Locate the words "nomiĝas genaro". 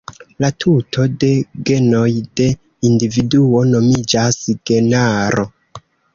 3.75-5.49